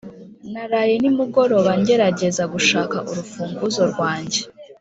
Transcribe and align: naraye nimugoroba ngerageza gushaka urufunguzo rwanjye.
naraye 0.53 0.93
nimugoroba 1.01 1.71
ngerageza 1.81 2.43
gushaka 2.53 2.97
urufunguzo 3.09 3.83
rwanjye. 3.91 4.41